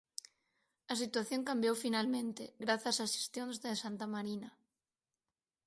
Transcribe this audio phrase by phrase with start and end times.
[0.93, 4.49] A situación cambiou finalmente, grazas ás xestións de Santamarina.